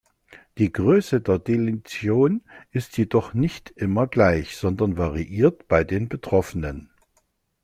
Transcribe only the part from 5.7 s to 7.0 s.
den Betroffenen.